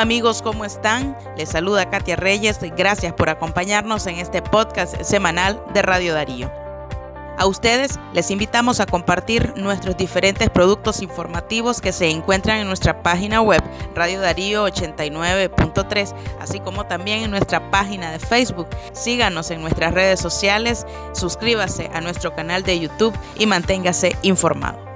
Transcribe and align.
Amigos, 0.00 0.42
¿cómo 0.42 0.64
están? 0.64 1.18
Les 1.36 1.48
saluda 1.48 1.90
Katia 1.90 2.14
Reyes. 2.14 2.60
Gracias 2.76 3.12
por 3.14 3.30
acompañarnos 3.30 4.06
en 4.06 4.18
este 4.18 4.42
podcast 4.42 5.02
semanal 5.02 5.60
de 5.74 5.82
Radio 5.82 6.14
Darío. 6.14 6.52
A 7.36 7.46
ustedes 7.46 7.98
les 8.12 8.30
invitamos 8.30 8.78
a 8.78 8.86
compartir 8.86 9.54
nuestros 9.56 9.96
diferentes 9.96 10.50
productos 10.50 11.02
informativos 11.02 11.80
que 11.80 11.92
se 11.92 12.10
encuentran 12.10 12.58
en 12.58 12.68
nuestra 12.68 13.02
página 13.02 13.40
web 13.40 13.60
Radio 13.96 14.20
Darío 14.20 14.68
89.3, 14.68 16.14
así 16.38 16.60
como 16.60 16.86
también 16.86 17.24
en 17.24 17.32
nuestra 17.32 17.68
página 17.72 18.12
de 18.12 18.20
Facebook. 18.20 18.68
Síganos 18.92 19.50
en 19.50 19.62
nuestras 19.62 19.92
redes 19.92 20.20
sociales, 20.20 20.86
suscríbase 21.12 21.90
a 21.92 22.00
nuestro 22.00 22.32
canal 22.36 22.62
de 22.62 22.78
YouTube 22.78 23.18
y 23.36 23.46
manténgase 23.46 24.16
informado. 24.22 24.87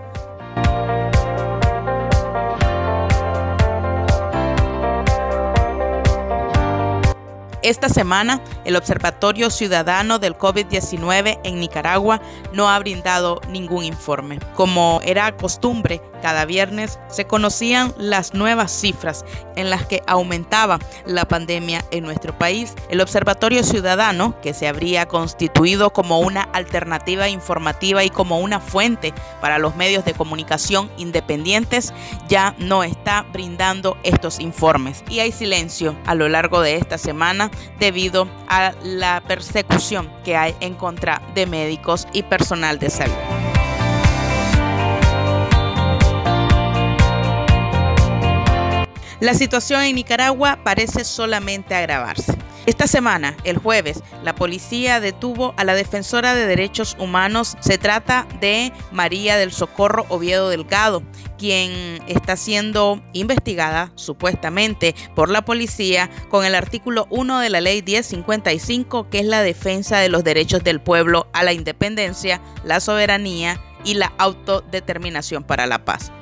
Esta 7.63 7.89
semana, 7.89 8.43
el 8.65 8.75
Observatorio 8.75 9.49
Ciudadano 9.49 10.19
del 10.19 10.37
COVID-19 10.37 11.39
en 11.45 11.61
Nicaragua 11.61 12.21
no 12.53 12.69
ha 12.69 12.77
brindado 12.81 13.41
ningún 13.49 13.85
informe. 13.85 14.41
Como 14.55 15.01
era 15.05 15.37
costumbre, 15.37 16.03
cada 16.23 16.45
viernes 16.45 16.99
se 17.09 17.27
conocían 17.27 17.95
las 17.99 18.35
nuevas 18.35 18.73
cifras 18.73 19.25
en 19.55 19.71
las 19.71 19.87
que 19.87 20.03
aumentaba 20.09 20.81
la 21.07 21.27
pandemia 21.27 21.85
en 21.93 22.03
nuestro 22.03 22.37
país. 22.37 22.75
El 22.89 23.01
Observatorio 23.01 23.63
Ciudadano, 23.63 24.41
que 24.41 24.55
se 24.55 24.67
habría 24.67 25.07
constituido 25.07 25.93
como 25.93 26.19
una 26.19 26.43
alternativa 26.43 27.29
informativa 27.29 28.03
y 28.03 28.11
como 28.11 28.41
una 28.41 28.59
fuente 28.59 29.15
para 29.41 29.59
los 29.59 29.77
medios 29.77 30.05
de 30.05 30.15
comunicación 30.15 30.91
independientes, 30.97 31.95
ya 32.29 32.57
no 32.59 32.83
está 32.83 33.25
brindando 33.33 33.97
estos 34.03 34.41
informes. 34.41 35.05
Y 35.09 35.21
hay 35.21 35.31
silencio 35.31 35.97
a 36.07 36.17
lo 36.17 36.29
largo 36.29 36.61
de 36.61 36.77
esta 36.77 36.99
semana 36.99 37.53
debido 37.79 38.29
a 38.49 38.73
la 38.83 39.23
persecución 39.27 40.11
que 40.25 40.37
hay 40.37 40.55
en 40.61 40.75
contra 40.75 41.23
de 41.35 41.47
médicos 41.47 42.07
y 42.13 42.23
personal 42.23 42.79
de 42.79 42.91
salud. 42.91 43.15
La 49.21 49.35
situación 49.35 49.83
en 49.83 49.95
Nicaragua 49.95 50.59
parece 50.65 51.05
solamente 51.05 51.77
agravarse. 51.77 52.42
Esta 52.65 52.87
semana, 52.87 53.37
el 53.43 53.59
jueves, 53.59 54.05
la 54.23 54.37
policía 54.37 55.01
detuvo 55.01 55.53
a 55.57 55.65
la 55.65 55.75
defensora 55.75 56.37
de 56.37 56.47
derechos 56.47 56.97
humanos. 57.01 57.57
Se 57.59 57.77
trata 57.77 58.29
de 58.41 58.73
María 58.93 59.37
del 59.37 59.51
Socorro 59.51 60.07
Oviedo 60.09 60.49
Delgado, 60.49 61.03
quien 61.39 62.01
está 62.07 62.37
siendo 62.37 63.03
investigada 63.15 63.91
supuestamente 63.97 64.95
por 65.17 65.29
la 65.29 65.45
policía 65.45 66.09
con 66.29 66.45
el 66.45 66.55
artículo 66.55 67.09
1 67.11 67.41
de 67.41 67.51
la 67.51 67.61
ley 67.61 67.83
1055, 67.83 69.11
que 69.11 69.19
es 69.19 69.27
la 69.27 69.43
defensa 69.43 69.99
de 69.99 70.09
los 70.09 70.23
derechos 70.23 70.63
del 70.63 70.81
pueblo 70.81 71.27
a 71.33 71.43
la 71.43 71.53
independencia, 71.53 72.41
la 72.63 72.79
soberanía 72.79 73.61
y 73.85 73.95
la 73.95 74.13
autodeterminación 74.19 75.43
para 75.43 75.67
la 75.67 75.85
paz. 75.85 76.13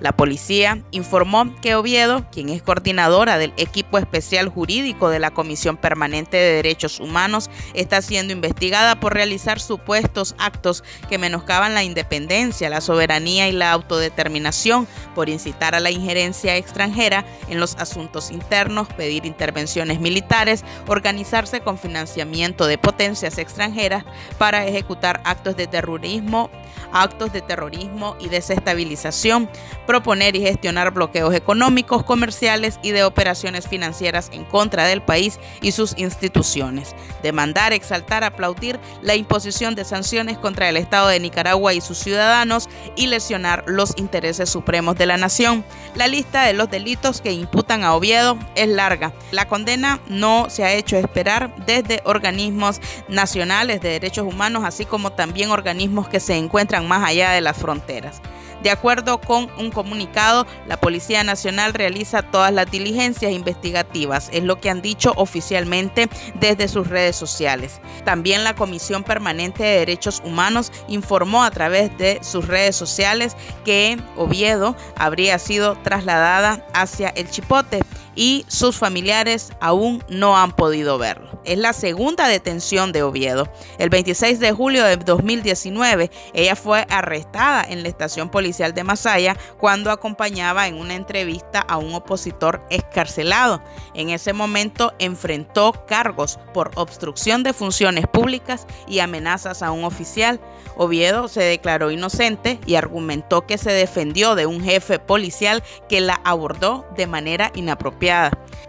La 0.00 0.12
policía 0.12 0.82
informó 0.90 1.54
que 1.60 1.74
Oviedo, 1.76 2.26
quien 2.30 2.48
es 2.48 2.62
coordinadora 2.62 3.38
del 3.38 3.52
equipo 3.56 3.98
especial 3.98 4.48
jurídico 4.48 5.08
de 5.08 5.18
la 5.18 5.30
Comisión 5.30 5.76
Permanente 5.76 6.36
de 6.36 6.54
Derechos 6.54 7.00
Humanos, 7.00 7.50
está 7.74 8.02
siendo 8.02 8.32
investigada 8.32 8.98
por 9.00 9.14
realizar 9.14 9.60
supuestos 9.60 10.34
actos 10.38 10.82
que 11.08 11.18
menoscaban 11.18 11.74
la 11.74 11.84
independencia, 11.84 12.68
la 12.68 12.80
soberanía 12.80 13.48
y 13.48 13.52
la 13.52 13.72
autodeterminación, 13.72 14.86
por 15.14 15.28
incitar 15.28 15.74
a 15.74 15.80
la 15.80 15.90
injerencia 15.90 16.56
extranjera 16.56 17.24
en 17.48 17.60
los 17.60 17.76
asuntos 17.76 18.30
internos, 18.30 18.88
pedir 18.88 19.26
intervenciones 19.26 20.00
militares, 20.00 20.64
organizarse 20.88 21.60
con 21.60 21.78
financiamiento 21.78 22.66
de 22.66 22.78
potencias 22.78 23.38
extranjeras 23.38 24.04
para 24.38 24.66
ejecutar 24.66 25.20
actos 25.24 25.56
de 25.56 25.66
terrorismo, 25.66 26.50
actos 26.92 27.32
de 27.32 27.42
terrorismo 27.42 28.16
y 28.20 28.28
desestabilización, 28.28 29.48
proponer 29.86 30.36
y 30.36 30.40
gestionar 30.40 30.92
bloqueos 30.92 31.34
económicos, 31.34 32.04
comerciales 32.04 32.78
y 32.82 32.90
de 32.90 33.04
operaciones 33.04 33.68
financieras 33.68 34.30
en 34.32 34.44
contra 34.44 34.86
del 34.86 35.02
país 35.02 35.38
y 35.60 35.72
sus 35.72 35.94
instituciones, 35.96 36.94
demandar, 37.22 37.72
exaltar, 37.72 38.24
aplaudir 38.24 38.78
la 39.02 39.14
imposición 39.14 39.74
de 39.74 39.84
sanciones 39.84 40.38
contra 40.38 40.68
el 40.68 40.76
Estado 40.76 41.08
de 41.08 41.20
Nicaragua 41.20 41.74
y 41.74 41.80
sus 41.80 41.98
ciudadanos 41.98 42.68
y 42.96 43.06
lesionar 43.06 43.64
los 43.66 43.94
intereses 43.96 44.48
supremos 44.48 44.96
de 44.96 45.06
la 45.06 45.16
nación. 45.16 45.64
La 45.94 46.08
lista 46.08 46.44
de 46.44 46.54
los 46.54 46.70
delitos 46.70 47.20
que 47.20 47.32
imputan 47.32 47.84
a 47.84 47.94
Oviedo 47.94 48.38
es 48.54 48.68
larga. 48.68 49.12
La 49.30 49.48
condena 49.48 50.00
no 50.08 50.48
se 50.50 50.64
ha 50.64 50.72
hecho 50.72 50.96
esperar 50.96 51.54
desde 51.66 52.02
organismos 52.04 52.80
nacionales 53.08 53.80
de 53.80 53.90
derechos 53.90 54.26
humanos, 54.26 54.64
así 54.64 54.84
como 54.84 55.12
también 55.12 55.50
organismos 55.50 56.08
que 56.08 56.20
se 56.20 56.36
encuentran 56.36 56.86
más 56.88 57.08
allá 57.08 57.30
de 57.30 57.40
las 57.40 57.56
fronteras. 57.56 58.20
De 58.64 58.70
acuerdo 58.70 59.20
con 59.20 59.50
un 59.58 59.70
comunicado, 59.70 60.46
la 60.66 60.78
Policía 60.78 61.22
Nacional 61.22 61.74
realiza 61.74 62.22
todas 62.22 62.50
las 62.50 62.70
diligencias 62.70 63.30
investigativas, 63.30 64.30
es 64.32 64.42
lo 64.42 64.58
que 64.58 64.70
han 64.70 64.80
dicho 64.80 65.12
oficialmente 65.16 66.08
desde 66.40 66.68
sus 66.68 66.88
redes 66.88 67.14
sociales. 67.14 67.82
También 68.06 68.42
la 68.42 68.54
Comisión 68.54 69.04
Permanente 69.04 69.62
de 69.62 69.80
Derechos 69.80 70.22
Humanos 70.24 70.72
informó 70.88 71.44
a 71.44 71.50
través 71.50 71.94
de 71.98 72.20
sus 72.22 72.48
redes 72.48 72.74
sociales 72.74 73.36
que 73.66 73.98
Oviedo 74.16 74.74
habría 74.96 75.38
sido 75.38 75.76
trasladada 75.82 76.66
hacia 76.72 77.10
el 77.10 77.28
Chipote 77.28 77.80
y 78.14 78.44
sus 78.48 78.76
familiares 78.76 79.52
aún 79.60 80.02
no 80.08 80.36
han 80.36 80.52
podido 80.52 80.98
verlo. 80.98 81.40
Es 81.44 81.58
la 81.58 81.72
segunda 81.72 82.26
detención 82.26 82.92
de 82.92 83.02
Oviedo. 83.02 83.48
El 83.78 83.90
26 83.90 84.40
de 84.40 84.52
julio 84.52 84.84
de 84.84 84.96
2019, 84.96 86.10
ella 86.32 86.56
fue 86.56 86.86
arrestada 86.88 87.64
en 87.68 87.82
la 87.82 87.88
estación 87.88 88.30
policial 88.30 88.72
de 88.72 88.84
Masaya 88.84 89.36
cuando 89.58 89.90
acompañaba 89.90 90.68
en 90.68 90.76
una 90.76 90.94
entrevista 90.94 91.60
a 91.60 91.76
un 91.76 91.94
opositor 91.94 92.64
escarcelado. 92.70 93.62
En 93.94 94.10
ese 94.10 94.32
momento 94.32 94.94
enfrentó 94.98 95.84
cargos 95.86 96.38
por 96.54 96.70
obstrucción 96.76 97.42
de 97.42 97.52
funciones 97.52 98.06
públicas 98.06 98.66
y 98.88 99.00
amenazas 99.00 99.62
a 99.62 99.70
un 99.70 99.84
oficial. 99.84 100.40
Oviedo 100.76 101.28
se 101.28 101.42
declaró 101.42 101.90
inocente 101.90 102.58
y 102.66 102.76
argumentó 102.76 103.46
que 103.46 103.58
se 103.58 103.70
defendió 103.70 104.34
de 104.34 104.46
un 104.46 104.62
jefe 104.62 104.98
policial 104.98 105.62
que 105.88 106.00
la 106.00 106.20
abordó 106.24 106.86
de 106.96 107.06
manera 107.06 107.52
inapropiada. 107.54 108.03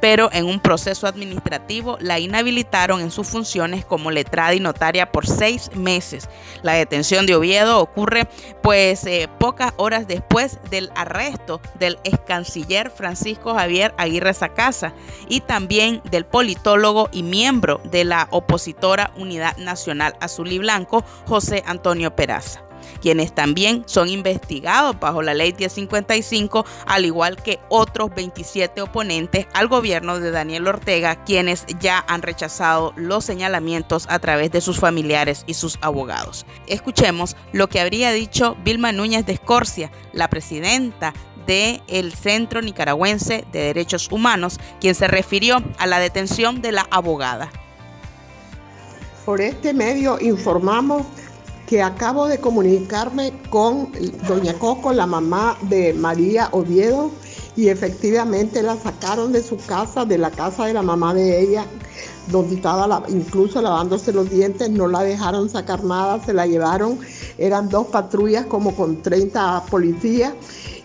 Pero 0.02 0.30
en 0.34 0.46
un 0.46 0.60
proceso 0.60 1.08
administrativo 1.08 1.98
la 2.00 2.20
inhabilitaron 2.20 3.02
en 3.02 3.12
sus 3.12 3.28
funciones 3.28 3.86
como 3.86 4.12
letrada 4.12 4.54
y 4.54 4.60
notaria 4.60 5.12
por 5.12 5.26
seis 5.26 5.72
meses. 5.76 6.30
La 6.62 6.74
detención 6.74 7.26
de 7.26 7.36
Oviedo 7.36 7.80
ocurre 7.80 8.28
pues 8.62 9.06
eh, 9.06 9.30
pocas 9.40 9.74
horas 9.78 10.08
después 10.08 10.60
del 10.70 10.92
arresto 10.96 11.62
del 11.80 11.98
ex 12.04 12.20
canciller 12.28 12.92
Francisco 12.92 13.56
Javier 13.56 13.94
Aguirre 13.98 14.34
Sacasa 14.34 14.94
y 15.28 15.42
también 15.42 16.02
del 16.12 16.26
politólogo 16.26 17.10
y 17.12 17.24
miembro 17.24 17.82
de 17.86 18.04
la 18.04 18.28
opositora 18.32 19.12
Unidad 19.18 19.58
Nacional 19.58 20.16
Azul 20.20 20.52
y 20.52 20.60
Blanco 20.60 21.04
José 21.26 21.64
Antonio 21.66 22.16
Peraza 22.16 22.65
quienes 23.02 23.34
también 23.34 23.84
son 23.86 24.10
investigados 24.10 25.00
bajo 25.00 25.22
la 25.22 25.34
ley 25.34 25.54
1055, 25.58 26.66
al 26.86 27.06
igual 27.06 27.38
que 27.38 27.60
otros 27.70 28.10
27 28.16 28.82
oponentes 28.82 29.48
al 29.54 29.68
gobierno 29.68 30.20
de 30.20 30.32
Daniel 30.32 30.68
Ortega, 30.68 31.24
quienes 31.24 31.66
ya 31.80 32.04
han 32.08 32.22
rechazado 32.22 32.94
los 32.96 33.26
señalamientos 33.26 34.06
a 34.10 34.20
través 34.20 34.52
de 34.52 34.62
sus 34.62 34.80
familiares 34.80 35.44
y 35.48 35.54
sus 35.54 35.78
abogados. 35.82 36.46
Escuchemos 36.68 37.36
lo 37.54 37.68
que 37.68 37.80
habría 37.80 38.12
dicho 38.12 38.56
Vilma 38.64 38.92
Núñez 38.92 39.26
de 39.26 39.34
Escorcia, 39.34 39.92
la 40.14 40.30
presidenta 40.30 41.14
del 41.46 42.14
Centro 42.14 42.62
Nicaragüense 42.62 43.46
de 43.52 43.60
Derechos 43.60 44.12
Humanos, 44.12 44.60
quien 44.80 44.96
se 44.96 45.08
refirió 45.08 45.64
a 45.78 45.88
la 45.88 46.00
detención 46.00 46.62
de 46.62 46.72
la 46.72 46.88
abogada. 46.90 47.52
Por 49.26 49.42
este 49.42 49.74
medio 49.74 50.20
informamos 50.20 51.06
que 51.68 51.82
acabo 51.82 52.28
de 52.28 52.40
comunicarme 52.40 53.34
con 53.50 53.92
doña 54.28 54.54
Coco, 54.54 54.94
la 54.94 55.08
mamá 55.08 55.58
de 55.64 55.94
María 55.94 56.50
Oviedo, 56.52 57.12
y 57.56 57.70
efectivamente 57.70 58.62
la 58.62 58.76
sacaron 58.76 59.32
de 59.32 59.42
su 59.42 59.58
casa, 59.58 60.06
de 60.06 60.18
la 60.18 60.30
casa 60.30 60.66
de 60.66 60.74
la 60.74 60.82
mamá 60.82 61.14
de 61.14 61.42
ella, 61.42 61.66
donde 62.28 62.56
estaba 62.56 63.04
incluso 63.08 63.62
lavándose 63.62 64.12
los 64.12 64.30
dientes, 64.30 64.70
no 64.70 64.88
la 64.88 65.04
dejaron 65.04 65.50
sacar 65.50 65.84
nada, 65.84 66.24
se 66.24 66.34
la 66.34 66.46
llevaron, 66.46 67.00
eran 67.38 67.70
dos 67.70 67.88
patrullas 67.88 68.46
como 68.46 68.76
con 68.76 69.02
30 69.02 69.64
policías, 69.70 70.34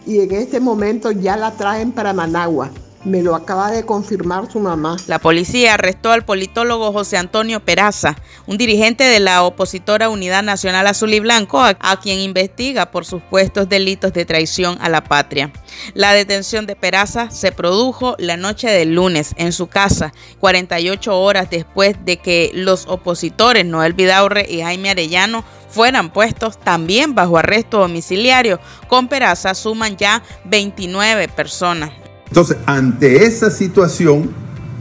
y 0.06 0.21
en 0.21 0.32
este 0.32 0.61
momento 0.61 1.11
ya 1.11 1.37
la 1.37 1.50
traen 1.53 1.93
para 1.93 2.12
Managua. 2.12 2.71
Me 3.02 3.23
lo 3.23 3.35
acaba 3.35 3.70
de 3.70 3.87
confirmar 3.87 4.52
su 4.52 4.61
mamá. 4.61 4.99
La 5.06 5.19
policía 5.19 5.75
arrestó 5.75 6.12
al 6.12 6.26
politólogo 6.26 6.93
José 6.93 7.17
Antonio 7.17 7.61
Peraza, 7.61 8.17
un 8.47 8.58
dirigente 8.58 9.05
de 9.05 9.20
la 9.20 9.43
opositora 9.43 10.11
Unidad 10.11 10.43
Nacional 10.43 10.87
Azul 10.87 11.14
y 11.14 11.20
Blanco, 11.20 11.62
a, 11.62 12.00
quien 12.00 12.19
investiga 12.19 12.91
por 12.91 13.06
supuestos 13.06 13.70
delitos 13.70 14.12
de 14.12 14.26
traición 14.26 14.76
a 14.82 14.91
la 14.91 15.02
patria. 15.02 15.50
La 15.94 16.12
detención 16.12 16.67
de 16.67 16.76
Peraza 16.76 17.31
se 17.31 17.52
produjo 17.52 18.17
la 18.19 18.37
noche 18.37 18.69
del 18.69 18.94
lunes 18.94 19.32
en 19.38 19.53
su 19.53 19.69
casa, 19.69 20.12
48 20.38 21.19
horas 21.19 21.49
después 21.49 21.96
de 22.05 22.19
que 22.19 22.50
los 22.53 22.87
opositores 22.87 23.64
Noel 23.64 23.94
Vidaurre 23.94 24.44
y 24.46 24.61
Jaime 24.61 24.91
Arellano 24.91 25.43
fueran 25.70 26.12
puestos 26.12 26.61
también 26.61 27.14
bajo 27.14 27.38
arresto 27.38 27.79
domiciliario. 27.79 28.61
Con 28.88 29.08
Peraza 29.08 29.55
suman 29.55 29.96
ya 29.96 30.23
29 30.44 31.29
personas. 31.29 31.93
Entonces, 32.31 32.59
ante 32.65 33.25
esa 33.27 33.50
situación, 33.50 34.31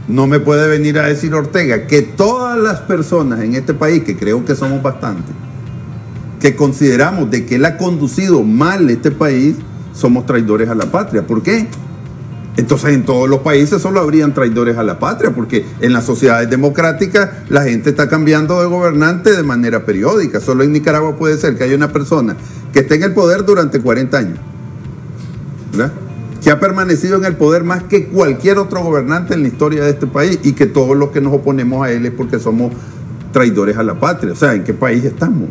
no 0.06 0.26
me 0.26 0.40
puede 0.40 0.68
venir 0.68 0.98
a 0.98 1.06
decir 1.06 1.34
Ortega 1.34 1.86
que 1.86 2.02
todas 2.02 2.56
las 2.56 2.80
personas 2.80 3.40
en 3.40 3.54
este 3.54 3.74
país, 3.74 4.04
que 4.04 4.16
creo 4.16 4.44
que 4.44 4.54
somos 4.54 4.82
bastantes, 4.82 5.34
que 6.40 6.54
consideramos 6.54 7.30
de 7.30 7.44
que 7.46 7.56
él 7.56 7.64
ha 7.64 7.76
conducido 7.76 8.42
mal 8.42 8.88
este 8.88 9.10
país, 9.10 9.56
somos 9.92 10.26
traidores 10.26 10.68
a 10.68 10.74
la 10.74 10.86
patria. 10.86 11.26
¿Por 11.26 11.42
qué? 11.42 11.66
Entonces 12.56 12.94
en 12.94 13.04
todos 13.04 13.28
los 13.28 13.40
países 13.40 13.82
solo 13.82 14.00
habrían 14.00 14.32
traidores 14.32 14.76
a 14.78 14.84
la 14.84 14.98
patria, 14.98 15.32
porque 15.34 15.64
en 15.80 15.92
las 15.92 16.04
sociedades 16.04 16.48
democráticas 16.50 17.30
la 17.48 17.64
gente 17.64 17.90
está 17.90 18.08
cambiando 18.08 18.60
de 18.60 18.66
gobernante 18.66 19.34
de 19.36 19.42
manera 19.42 19.84
periódica. 19.84 20.40
Solo 20.40 20.62
en 20.62 20.72
Nicaragua 20.72 21.16
puede 21.16 21.36
ser 21.36 21.56
que 21.56 21.64
haya 21.64 21.74
una 21.74 21.92
persona 21.92 22.36
que 22.72 22.80
esté 22.80 22.94
en 22.96 23.04
el 23.04 23.12
poder 23.12 23.44
durante 23.44 23.80
40 23.80 24.18
años. 24.18 24.38
¿verdad? 25.72 25.92
Que 26.42 26.50
ha 26.50 26.58
permanecido 26.58 27.18
en 27.18 27.24
el 27.24 27.36
poder 27.36 27.64
más 27.64 27.82
que 27.84 28.06
cualquier 28.06 28.58
otro 28.58 28.82
gobernante 28.82 29.34
en 29.34 29.42
la 29.42 29.48
historia 29.48 29.82
de 29.82 29.90
este 29.90 30.06
país 30.06 30.38
y 30.42 30.52
que 30.52 30.66
todos 30.66 30.96
los 30.96 31.10
que 31.10 31.20
nos 31.20 31.34
oponemos 31.34 31.84
a 31.84 31.90
él 31.90 32.06
es 32.06 32.12
porque 32.12 32.38
somos 32.38 32.72
traidores 33.32 33.76
a 33.76 33.82
la 33.82 33.98
patria. 33.98 34.32
O 34.32 34.36
sea, 34.36 34.54
¿en 34.54 34.64
qué 34.64 34.74
país 34.74 35.04
estamos? 35.04 35.48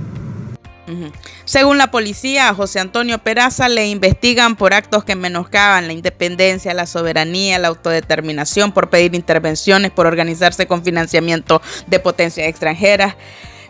Según 1.45 1.77
la 1.77 1.91
policía, 1.91 2.49
a 2.49 2.53
José 2.53 2.79
Antonio 2.79 3.17
Peraza 3.19 3.69
le 3.69 3.87
investigan 3.87 4.55
por 4.55 4.73
actos 4.73 5.03
que 5.03 5.15
menoscaban 5.15 5.87
la 5.87 5.93
independencia, 5.93 6.73
la 6.73 6.85
soberanía, 6.85 7.57
la 7.57 7.69
autodeterminación, 7.69 8.71
por 8.71 8.89
pedir 8.89 9.15
intervenciones, 9.15 9.91
por 9.91 10.05
organizarse 10.05 10.67
con 10.67 10.83
financiamiento 10.83 11.61
de 11.87 11.99
potencias 11.99 12.47
extranjeras. 12.47 13.15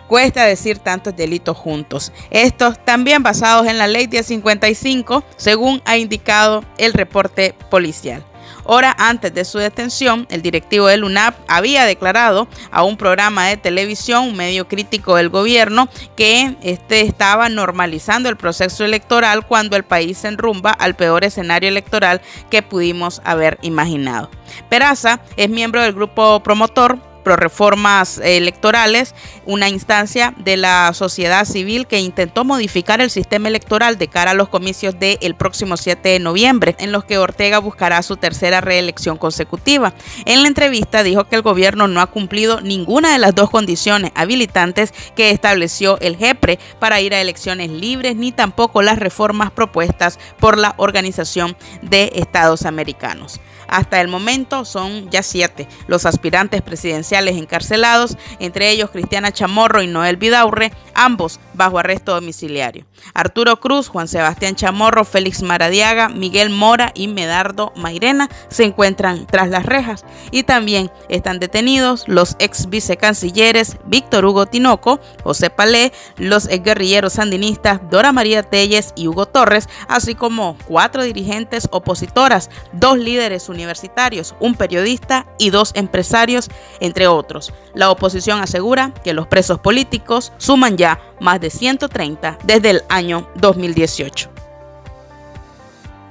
Cuesta 0.10 0.44
decir 0.44 0.80
tantos 0.80 1.16
delitos 1.16 1.56
juntos. 1.56 2.12
Estos 2.32 2.84
también 2.84 3.22
basados 3.22 3.68
en 3.68 3.78
la 3.78 3.86
ley 3.86 4.08
1055, 4.08 5.24
según 5.38 5.84
ha 5.86 5.98
indicado 5.98 6.64
el 6.80 6.94
reporte 6.94 7.54
policial. 7.70 8.26
Hora 8.64 8.96
antes 8.98 9.32
de 9.36 9.46
su 9.46 9.60
detención, 9.60 10.26
el 10.32 10.42
directivo 10.42 10.88
del 10.88 11.04
UNAP 11.04 11.36
había 11.48 11.86
declarado 11.86 12.48
a 12.72 12.82
un 12.84 12.98
programa 12.98 13.48
de 13.48 13.58
televisión, 13.58 14.30
un 14.30 14.36
medio 14.36 14.68
crítico 14.68 15.16
del 15.16 15.30
gobierno, 15.30 15.90
que 16.16 16.56
este 16.64 17.02
estaba 17.02 17.48
normalizando 17.50 18.30
el 18.30 18.38
proceso 18.38 18.84
electoral 18.84 19.46
cuando 19.46 19.78
el 19.78 19.84
país 19.84 20.18
se 20.18 20.30
enrumba 20.30 20.72
al 20.72 20.96
peor 20.96 21.24
escenario 21.24 21.70
electoral 21.70 22.22
que 22.50 22.64
pudimos 22.64 23.22
haber 23.26 23.60
imaginado. 23.62 24.32
Peraza 24.70 25.20
es 25.38 25.50
miembro 25.50 25.84
del 25.84 25.94
grupo 25.94 26.42
promotor 26.42 27.09
reformas 27.38 28.20
electorales, 28.24 29.14
una 29.46 29.70
instancia 29.70 30.34
de 30.38 30.58
la 30.58 30.94
sociedad 30.94 31.46
civil 31.46 31.88
que 31.88 32.00
intentó 32.00 32.46
modificar 32.46 33.02
el 33.02 33.10
sistema 33.10 33.48
electoral 33.48 33.98
de 33.98 34.08
cara 34.08 34.32
a 34.32 34.34
los 34.34 34.50
comicios 34.50 34.98
del 35.00 35.36
próximo 35.36 35.78
7 35.78 36.08
de 36.10 36.20
noviembre, 36.20 36.76
en 36.80 36.92
los 36.92 37.04
que 37.04 37.18
Ortega 37.18 37.60
buscará 37.60 38.02
su 38.02 38.18
tercera 38.18 38.62
reelección 38.62 39.18
consecutiva. 39.18 39.94
En 40.26 40.42
la 40.42 40.48
entrevista 40.48 41.04
dijo 41.04 41.26
que 41.26 41.36
el 41.36 41.42
gobierno 41.42 41.88
no 41.88 42.02
ha 42.02 42.08
cumplido 42.08 42.62
ninguna 42.62 43.14
de 43.14 43.20
las 43.20 43.36
dos 43.36 43.50
condiciones 43.50 44.12
habilitantes 44.16 44.94
que 45.16 45.32
estableció 45.32 46.00
el 46.00 46.18
JEPRE 46.18 46.60
para 46.80 47.02
ir 47.02 47.14
a 47.14 47.22
elecciones 47.22 47.70
libres, 47.70 48.16
ni 48.16 48.32
tampoco 48.32 48.82
las 48.82 49.00
reformas 49.00 49.52
propuestas 49.52 50.20
por 50.40 50.58
la 50.58 50.74
Organización 50.78 51.56
de 51.82 52.12
Estados 52.16 52.66
Americanos. 52.66 53.40
Hasta 53.68 54.02
el 54.02 54.08
momento 54.08 54.66
son 54.66 55.10
ya 55.12 55.22
siete 55.22 55.49
los 55.88 56.06
aspirantes 56.06 56.62
presidenciales 56.62 57.38
encarcelados, 57.38 58.18
entre 58.40 58.70
ellos 58.70 58.90
Cristiana 58.90 59.32
Chamorro 59.32 59.82
y 59.82 59.88
Noel 59.88 60.18
Vidaurre, 60.18 60.72
ambos 60.94 61.40
bajo 61.54 61.80
arresto 61.80 62.14
domiciliario. 62.14 62.86
Arturo 63.14 63.60
Cruz, 63.60 63.88
Juan 63.88 64.08
Sebastián 64.08 64.56
Chamorro, 64.56 65.06
Félix 65.06 65.42
Maradiaga, 65.42 66.10
Miguel 66.10 66.50
Mora 66.50 66.92
y 66.96 67.08
Medardo 67.08 67.72
Mairena 67.76 68.30
se 68.50 68.64
encuentran 68.64 69.26
tras 69.28 69.50
las 69.50 69.66
rejas 69.66 70.06
y 70.32 70.44
también 70.44 70.92
están 71.08 71.40
detenidos 71.40 72.04
los 72.08 72.36
ex 72.40 72.70
vicecancilleres 72.70 73.78
Víctor 73.86 74.26
Hugo 74.26 74.46
Tinoco, 74.46 75.00
José 75.24 75.50
Palé, 75.50 75.94
los 76.18 76.48
ex 76.50 76.64
guerrilleros 76.64 77.14
sandinistas 77.14 77.80
Dora 77.90 78.12
María 78.12 78.44
Telles 78.44 78.94
y 78.96 79.08
Hugo 79.08 79.26
Torres, 79.26 79.70
así 79.88 80.16
como 80.16 80.58
cuatro 80.68 81.04
dirigentes 81.04 81.68
opositoras, 81.72 82.50
dos 82.74 82.98
líderes 82.98 83.48
universitarios 83.50 83.60
universitarios, 83.60 84.36
un 84.40 84.56
periodista 84.56 85.28
y 85.38 85.49
dos 85.50 85.72
empresarios, 85.76 86.50
entre 86.80 87.08
otros. 87.08 87.54
La 87.74 87.92
oposición 87.92 88.42
asegura 88.42 88.94
que 89.04 89.14
los 89.14 89.28
presos 89.28 89.60
políticos 89.60 90.32
suman 90.38 90.78
ya 90.78 91.00
más 91.20 91.40
de 91.42 91.50
130 91.50 92.40
desde 92.44 92.70
el 92.70 92.82
año 92.90 93.28
2018. 93.36 94.39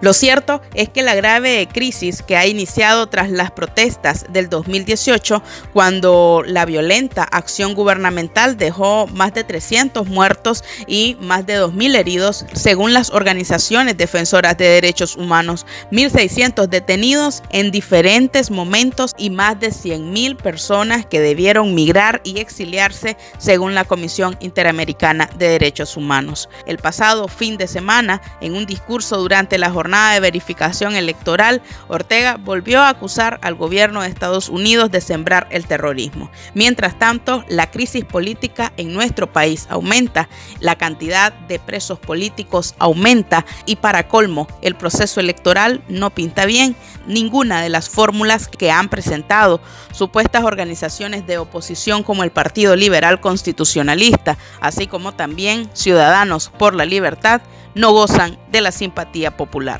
Lo 0.01 0.13
cierto 0.13 0.63
es 0.75 0.89
que 0.89 1.03
la 1.03 1.17
grave 1.17 1.67
crisis 1.73 2.23
que 2.23 2.37
ha 2.37 2.47
iniciado 2.47 3.09
tras 3.09 3.31
las 3.31 3.51
protestas 3.51 4.27
del 4.31 4.49
2018, 4.49 5.43
cuando 5.73 6.45
la 6.47 6.65
violenta 6.67 7.25
acción 7.25 7.75
gubernamental 7.75 8.57
dejó 8.57 9.09
más 9.09 9.35
de 9.35 9.43
300 9.43 10.07
muertos 10.07 10.63
y 10.87 11.17
más 11.21 11.47
de 11.47 11.61
2.000 11.61 11.97
heridos, 11.97 12.47
según 12.53 12.95
las 12.95 13.11
organizaciones 13.11 13.97
defensoras 13.97 14.57
de 14.57 14.69
derechos 14.69 15.17
humanos, 15.17 15.67
1.600 15.91 16.69
detenidos 16.69 17.43
en 17.51 17.73
diferentes 17.73 18.53
momentos 18.53 19.17
y 19.19 19.31
más 19.31 19.59
de 19.59 19.71
100.000 19.71 20.37
personas 20.37 21.07
que 21.07 21.21
debieron 21.21 21.75
migrar 21.75 22.21
y 22.23 22.39
exiliarse, 22.39 23.17
según 23.39 23.75
la 23.75 23.85
Comisión 23.85 24.37
Interamericana 24.39 25.29
de 25.37 25.49
Derechos 25.49 25.97
Humanos. 25.97 26.49
El 26.67 26.79
pasado 26.79 27.27
fin 27.27 27.57
de 27.57 27.67
semana, 27.67 28.23
en 28.41 28.55
un 28.55 28.65
discurso 28.65 29.17
durante 29.17 29.59
la 29.59 29.71
jornada 29.71 29.88
de 29.89 30.21
verificación 30.21 30.97
electoral, 30.97 31.63
Ortega 31.89 32.37
volvió 32.37 32.81
a 32.81 32.91
acusar 32.91 33.39
al 33.43 33.55
gobierno 33.55 34.03
de 34.03 34.09
Estados 34.09 34.49
Unidos 34.49 34.91
de 34.91 35.01
sembrar 35.01 35.49
el 35.51 35.67
terrorismo. 35.67 36.31
Mientras 36.55 36.99
tanto, 36.99 37.45
la 37.49 37.71
crisis 37.71 38.05
política 38.05 38.73
en 38.77 38.93
nuestro 38.93 39.33
país 39.33 39.67
aumenta, 39.71 40.29
la 40.61 40.77
cantidad 40.77 41.33
de 41.33 41.59
presos 41.59 41.99
políticos 41.99 42.75
aumenta 42.79 43.47
y 43.67 43.77
para 43.77 44.09
colmo, 44.09 44.47
el 44.63 44.75
proceso 44.77 45.21
electoral 45.21 45.83
no 45.89 46.11
pinta 46.11 46.45
bien. 46.45 46.77
Ninguna 47.07 47.63
de 47.63 47.71
las 47.71 47.89
fórmulas 47.89 48.49
que 48.49 48.71
han 48.71 48.91
presentado 48.91 49.61
supuestas 49.93 50.45
organizaciones 50.45 51.27
de 51.27 51.39
oposición 51.39 52.03
como 52.03 52.23
el 52.23 52.31
Partido 52.31 52.77
Liberal 52.77 53.21
Constitucionalista, 53.21 54.37
así 54.61 54.87
como 54.87 55.13
también 55.13 55.71
Ciudadanos 55.73 56.51
por 56.59 56.75
la 56.75 56.85
Libertad, 56.85 57.41
no 57.75 57.93
gozan 57.93 58.39
de 58.51 58.61
la 58.61 58.73
simpatía 58.73 59.37
popular. 59.37 59.78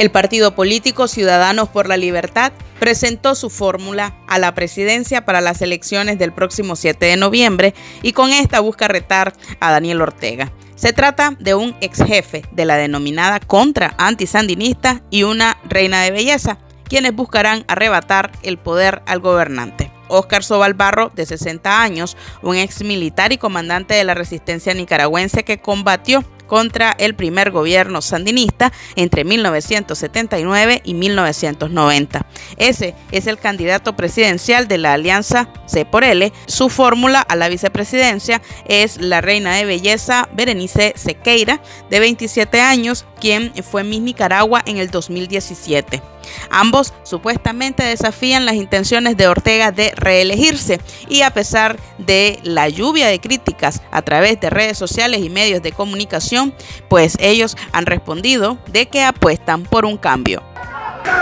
El 0.00 0.10
partido 0.10 0.54
político 0.54 1.08
Ciudadanos 1.08 1.68
por 1.68 1.86
la 1.86 1.98
Libertad 1.98 2.52
presentó 2.78 3.34
su 3.34 3.50
fórmula 3.50 4.16
a 4.26 4.38
la 4.38 4.54
presidencia 4.54 5.26
para 5.26 5.42
las 5.42 5.60
elecciones 5.60 6.18
del 6.18 6.32
próximo 6.32 6.74
7 6.74 7.04
de 7.04 7.18
noviembre 7.18 7.74
y 8.00 8.12
con 8.12 8.30
esta 8.30 8.60
busca 8.60 8.88
retar 8.88 9.34
a 9.60 9.70
Daniel 9.70 10.00
Ortega. 10.00 10.50
Se 10.74 10.94
trata 10.94 11.36
de 11.38 11.54
un 11.54 11.76
ex 11.82 12.02
jefe 12.02 12.46
de 12.50 12.64
la 12.64 12.78
denominada 12.78 13.40
contra 13.40 13.94
antisandinista 13.98 15.02
y 15.10 15.24
una 15.24 15.58
reina 15.68 16.00
de 16.00 16.12
belleza, 16.12 16.56
quienes 16.84 17.14
buscarán 17.14 17.66
arrebatar 17.68 18.32
el 18.42 18.56
poder 18.56 19.02
al 19.04 19.20
gobernante. 19.20 19.92
Óscar 20.08 20.42
Sobalbarro, 20.42 21.12
de 21.14 21.26
60 21.26 21.82
años, 21.82 22.16
un 22.40 22.56
ex 22.56 22.82
militar 22.82 23.34
y 23.34 23.36
comandante 23.36 23.92
de 23.92 24.04
la 24.04 24.14
resistencia 24.14 24.72
nicaragüense 24.72 25.44
que 25.44 25.60
combatió 25.60 26.24
contra 26.50 26.90
el 26.98 27.14
primer 27.14 27.52
gobierno 27.52 28.02
sandinista 28.02 28.72
entre 28.96 29.22
1979 29.22 30.80
y 30.82 30.94
1990. 30.94 32.26
Ese 32.56 32.96
es 33.12 33.28
el 33.28 33.38
candidato 33.38 33.94
presidencial 33.94 34.66
de 34.66 34.78
la 34.78 34.94
alianza 34.94 35.48
C 35.66 35.84
por 35.84 36.02
L. 36.02 36.32
Su 36.46 36.68
fórmula 36.68 37.20
a 37.20 37.36
la 37.36 37.48
vicepresidencia 37.48 38.42
es 38.66 39.00
la 39.00 39.20
reina 39.20 39.54
de 39.54 39.64
belleza 39.64 40.28
Berenice 40.32 40.92
Sequeira, 40.96 41.62
de 41.88 42.00
27 42.00 42.60
años, 42.60 43.06
quien 43.20 43.52
fue 43.62 43.84
Miss 43.84 44.00
Nicaragua 44.00 44.60
en 44.66 44.78
el 44.78 44.90
2017. 44.90 46.02
Ambos 46.50 46.92
supuestamente 47.02 47.82
desafían 47.82 48.46
las 48.46 48.54
intenciones 48.54 49.16
de 49.16 49.28
Ortega 49.28 49.72
de 49.72 49.92
reelegirse 49.96 50.80
y 51.08 51.22
a 51.22 51.30
pesar 51.30 51.76
de 51.98 52.38
la 52.42 52.68
lluvia 52.68 53.08
de 53.08 53.20
críticas 53.20 53.82
a 53.90 54.02
través 54.02 54.40
de 54.40 54.50
redes 54.50 54.78
sociales 54.78 55.20
y 55.22 55.30
medios 55.30 55.62
de 55.62 55.72
comunicación, 55.72 56.54
pues 56.88 57.16
ellos 57.20 57.56
han 57.72 57.86
respondido 57.86 58.58
de 58.72 58.86
que 58.86 59.02
apuestan 59.02 59.62
por 59.62 59.84
un 59.84 59.96
cambio. 59.96 60.42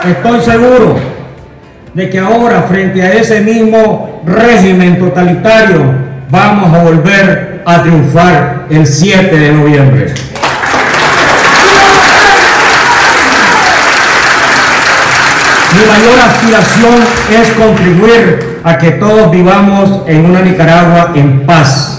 Estoy 0.05 0.41
seguro 0.41 0.97
de 1.95 2.11
que 2.11 2.19
ahora 2.19 2.63
frente 2.63 3.03
a 3.03 3.13
ese 3.13 3.41
mismo 3.41 4.23
régimen 4.25 4.99
totalitario 4.99 5.95
vamos 6.31 6.73
a 6.73 6.83
volver 6.83 7.63
a 7.65 7.83
triunfar 7.83 8.67
el 8.71 8.87
7 8.87 9.37
de 9.37 9.53
noviembre. 9.53 10.15
Mi 15.75 15.87
mayor 15.87 16.19
aspiración 16.19 16.95
es 17.31 17.51
contribuir 17.53 18.61
a 18.65 18.79
que 18.79 18.93
todos 18.93 19.31
vivamos 19.31 20.03
en 20.07 20.25
una 20.25 20.41
Nicaragua 20.41 21.13
en 21.15 21.47
paz 21.47 21.99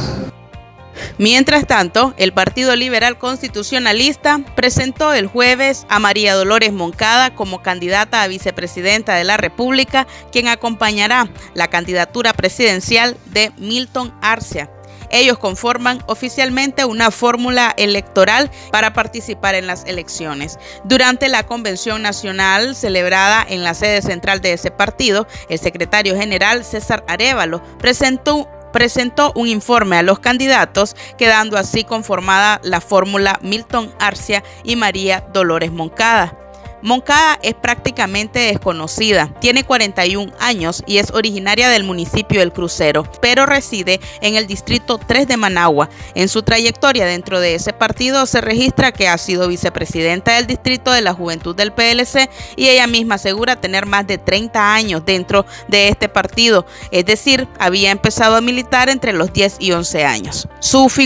Mientras 1.19 1.67
tanto, 1.67 2.13
el 2.15 2.31
Partido 2.31 2.77
Liberal 2.77 3.17
Constitucionalista 3.17 4.39
presentó 4.55 5.13
el 5.13 5.27
jueves 5.27 5.85
a 5.89 5.99
María 5.99 6.33
Dolores 6.33 6.71
Moncada 6.71 7.35
como 7.35 7.61
candidata 7.61 8.23
a 8.23 8.27
vicepresidenta 8.29 9.15
de 9.15 9.25
la 9.25 9.35
República, 9.35 10.07
quien 10.31 10.47
acompañará 10.47 11.27
la 11.55 11.67
candidatura 11.67 12.31
presidencial 12.31 13.17
de 13.33 13.51
Milton 13.57 14.13
Arcia. 14.21 14.69
Ellos 15.12 15.39
conforman 15.39 16.04
oficialmente 16.08 16.86
una 16.86 17.12
fórmula 17.12 17.74
electoral 17.78 18.51
para 18.72 18.94
participar 18.94 19.56
en 19.56 19.68
las 19.68 19.86
elecciones. 19.86 20.58
Durante 20.84 21.30
la 21.30 21.44
convención 21.44 22.01
nacional 22.01 22.75
celebrada 22.75 23.46
en 23.48 23.63
la 23.63 23.74
sede 23.74 24.01
central 24.01 24.42
de 24.42 24.54
ese 24.54 24.72
partido, 24.72 25.28
el 25.50 25.60
secretario 25.60 26.16
general 26.16 26.63
César 26.63 27.04
Arevalo 27.08 27.62
presentó 27.78 28.48
presentó 28.72 29.32
un 29.36 29.48
informe 29.48 29.98
a 29.98 30.04
los 30.04 30.20
candidatos, 30.20 30.96
quedando 31.18 31.58
así 31.58 31.84
conformada 31.84 32.62
la 32.63 32.82
fórmula 32.82 33.39
Milton 33.42 33.92
Arcia 34.00 34.44
y 34.63 34.75
María 34.75 35.25
Dolores 35.34 35.72
Moncada. 35.72 36.49
Moncada 36.81 37.38
es 37.41 37.55
prácticamente 37.55 38.39
desconocida, 38.39 39.33
tiene 39.41 39.65
41 39.65 40.31
años 40.39 40.81
y 40.88 40.98
es 40.98 41.12
originaria 41.12 41.67
del 41.69 41.83
municipio 41.83 42.39
del 42.39 42.53
Crucero, 42.53 43.03
pero 43.21 43.45
reside 43.45 44.00
en 44.21 44.36
el 44.36 44.48
distrito 44.48 44.98
3 44.98 45.27
de 45.27 45.36
Managua. 45.36 45.89
En 46.15 46.29
su 46.29 46.41
trayectoria 46.41 47.05
dentro 47.05 47.39
de 47.39 47.55
ese 47.55 47.74
partido 47.74 48.25
se 48.25 48.39
registra 48.39 48.93
que 48.93 49.09
ha 49.09 49.17
sido 49.17 49.50
vicepresidenta 49.50 50.36
del 50.36 50.48
distrito 50.48 50.91
de 50.91 51.01
la 51.01 51.13
Juventud 51.13 51.55
del 51.55 51.74
PLC 51.74 52.29
y 52.55 52.69
ella 52.69 52.88
misma 52.88 53.15
asegura 53.15 53.59
tener 53.59 53.86
más 53.86 54.07
de 54.07 54.17
30 54.17 54.74
años 54.74 55.03
dentro 55.05 55.45
de 55.67 55.89
este 55.89 56.07
partido, 56.07 56.65
es 56.91 57.05
decir, 57.05 57.48
había 57.59 57.91
empezado 57.91 58.38
a 58.38 58.41
militar 58.41 58.89
entre 58.89 59.12
los 59.12 59.33
10 59.33 59.57
y 59.59 59.74
11 59.74 60.05
años. 60.05 60.48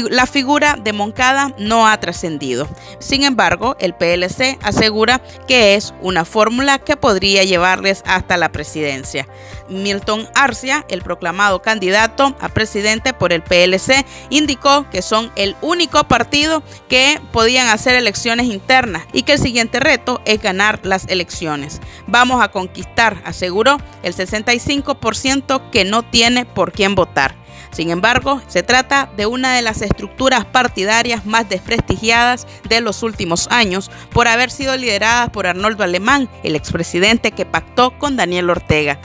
La 0.09 0.27
figura 0.27 0.77
de 0.79 0.93
Moncada 0.93 1.53
no 1.57 1.87
ha 1.87 1.99
trascendido. 1.99 2.67
Sin 2.99 3.23
embargo, 3.23 3.75
el 3.79 3.93
PLC 3.95 4.59
asegura 4.61 5.21
que 5.47 5.62
es 5.63 5.93
una 6.01 6.25
fórmula 6.25 6.79
que 6.79 6.97
podría 6.97 7.43
llevarles 7.43 8.03
hasta 8.05 8.37
la 8.37 8.51
presidencia. 8.51 9.27
Milton 9.69 10.27
Arcia, 10.35 10.85
el 10.89 11.01
proclamado 11.01 11.61
candidato 11.61 12.35
a 12.39 12.49
presidente 12.49 13.13
por 13.13 13.33
el 13.33 13.41
PLC, 13.41 14.05
indicó 14.29 14.89
que 14.89 15.01
son 15.01 15.31
el 15.35 15.55
único 15.61 16.03
partido 16.03 16.63
que 16.89 17.19
podían 17.31 17.67
hacer 17.67 17.95
elecciones 17.95 18.47
internas 18.47 19.03
y 19.13 19.23
que 19.23 19.33
el 19.33 19.39
siguiente 19.39 19.79
reto 19.79 20.21
es 20.25 20.41
ganar 20.41 20.79
las 20.83 21.07
elecciones. 21.07 21.79
Vamos 22.07 22.41
a 22.41 22.49
conquistar, 22.49 23.21
aseguró, 23.25 23.77
el 24.03 24.13
65% 24.13 25.69
que 25.71 25.85
no 25.85 26.03
tiene 26.03 26.45
por 26.45 26.71
quién 26.71 26.95
votar. 26.95 27.42
Sin 27.73 27.89
embargo, 27.89 28.41
se 28.47 28.61
trata 28.61 29.09
de 29.17 29.25
una 29.25 29.55
de 29.55 29.63
las 29.63 29.81
estructuras 29.81 30.45
partidarias 30.45 31.25
más 31.25 31.49
desprestigiadas 31.49 32.45
de 32.69 32.81
los 32.81 33.01
últimos 33.01 33.47
años 33.49 33.89
por 34.11 34.27
haber 34.27 34.51
sido 34.51 34.77
liderada 34.77 35.31
por 35.31 35.47
Arnoldo 35.47 35.83
Alemán, 35.83 36.29
el 36.43 36.55
expresidente 36.55 37.31
que 37.31 37.47
pactó 37.47 37.97
con 37.97 38.15
Daniel 38.15 38.51
Ortega. 38.51 38.99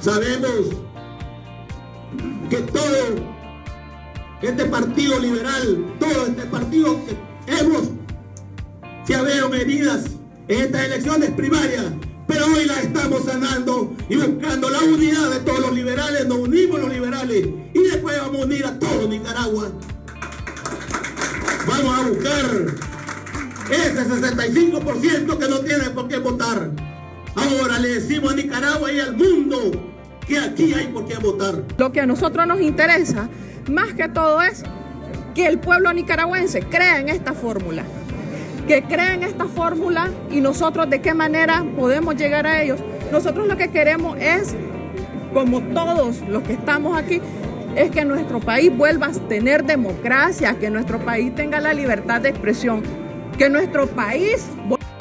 Sabemos 0.00 0.50
que 2.48 2.56
todo 2.56 3.34
este 4.40 4.64
partido 4.64 5.18
liberal, 5.20 5.94
todo 6.00 6.26
este 6.26 6.46
partido 6.46 6.98
que 7.04 7.52
hemos, 7.52 7.90
se 9.06 9.14
ha 9.14 9.48
medidas 9.48 10.04
en 10.48 10.60
estas 10.62 10.84
elecciones 10.84 11.30
primarias 11.32 11.84
pero 12.34 12.46
hoy 12.46 12.64
la 12.64 12.80
estamos 12.80 13.24
sanando 13.24 13.94
y 14.08 14.16
buscando 14.16 14.68
la 14.68 14.80
unidad 14.80 15.30
de 15.30 15.38
todos 15.40 15.60
los 15.60 15.72
liberales. 15.72 16.26
Nos 16.26 16.38
unimos 16.38 16.80
los 16.80 16.92
liberales 16.92 17.46
y 17.72 17.78
después 17.78 18.18
vamos 18.18 18.40
a 18.40 18.44
unir 18.44 18.66
a 18.66 18.76
todo 18.76 19.08
Nicaragua. 19.08 19.68
Vamos 21.68 21.98
a 21.98 22.08
buscar 22.08 22.44
ese 23.70 24.04
65% 24.04 25.38
que 25.38 25.48
no 25.48 25.60
tiene 25.60 25.90
por 25.90 26.08
qué 26.08 26.18
votar. 26.18 26.72
Ahora 27.36 27.78
le 27.78 28.00
decimos 28.00 28.32
a 28.32 28.36
Nicaragua 28.36 28.92
y 28.92 28.98
al 28.98 29.16
mundo 29.16 29.70
que 30.26 30.36
aquí 30.36 30.74
hay 30.74 30.88
por 30.88 31.06
qué 31.06 31.16
votar. 31.18 31.62
Lo 31.78 31.92
que 31.92 32.00
a 32.00 32.06
nosotros 32.06 32.48
nos 32.48 32.60
interesa, 32.60 33.28
más 33.70 33.94
que 33.94 34.08
todo, 34.08 34.42
es 34.42 34.64
que 35.36 35.46
el 35.46 35.60
pueblo 35.60 35.92
nicaragüense 35.92 36.62
crea 36.62 36.98
en 36.98 37.10
esta 37.10 37.32
fórmula 37.32 37.84
que 38.66 38.82
creen 38.82 39.22
esta 39.22 39.46
fórmula 39.46 40.10
y 40.30 40.40
nosotros 40.40 40.88
de 40.88 41.00
qué 41.00 41.14
manera 41.14 41.64
podemos 41.76 42.16
llegar 42.16 42.46
a 42.46 42.62
ellos. 42.62 42.80
Nosotros 43.12 43.46
lo 43.46 43.56
que 43.56 43.68
queremos 43.68 44.16
es, 44.18 44.54
como 45.32 45.60
todos 45.60 46.20
los 46.28 46.42
que 46.42 46.54
estamos 46.54 46.96
aquí, 46.96 47.20
es 47.76 47.90
que 47.90 48.04
nuestro 48.04 48.40
país 48.40 48.74
vuelva 48.76 49.08
a 49.08 49.12
tener 49.12 49.64
democracia, 49.64 50.56
que 50.58 50.70
nuestro 50.70 50.98
país 50.98 51.34
tenga 51.34 51.60
la 51.60 51.72
libertad 51.72 52.20
de 52.20 52.30
expresión, 52.30 52.82
que 53.36 53.48
nuestro 53.48 53.86
país... 53.86 54.46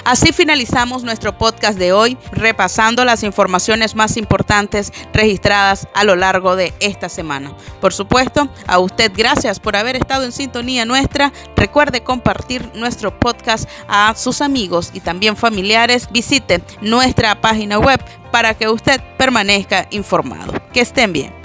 Así 0.06 0.34
finalizamos 0.34 1.04
nuestro 1.04 1.38
podcast 1.38 1.80
de 1.80 1.94
hoy, 1.94 2.18
repasando 2.34 3.06
las 3.06 3.24
informaciones 3.24 3.96
más 3.96 4.18
importantes 4.18 4.92
registradas 5.14 5.88
a 5.94 6.04
lo 6.04 6.18
largo 6.18 6.58
de 6.58 6.74
esta 6.82 7.08
semana. 7.08 7.56
Por 7.80 7.94
supuesto, 7.94 8.50
a 8.68 8.80
usted 8.80 9.14
gracias 9.16 9.62
por 9.62 9.78
haber 9.78 9.96
estado 9.96 10.26
en 10.26 10.34
sintonía 10.34 10.84
nuestra. 10.84 11.32
Recuerde 11.56 12.04
compartir 12.04 12.70
nuestro 12.76 13.18
podcast 13.18 13.70
a 13.88 14.14
sus 14.16 14.42
amigos 14.42 14.92
y 14.94 15.00
también 15.00 15.38
familiares. 15.38 16.10
Visite 16.12 16.62
nuestra 16.82 17.40
página 17.40 17.80
web 17.80 18.04
para 18.32 18.56
que 18.56 18.68
usted 18.68 19.00
permanezca 19.18 19.88
informado. 19.92 20.54
Que 20.74 20.82
estén 20.82 21.14
bien. 21.14 21.43